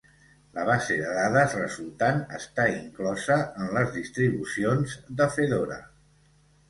La 0.53 0.61
base 0.67 0.95
de 1.01 1.11
dades 1.17 1.51
resultant 1.57 2.17
està 2.39 2.65
inclosa 2.77 3.37
en 3.65 3.69
les 3.79 3.93
distribucions 3.99 4.97
de 5.21 5.29
Fedora. 5.37 5.79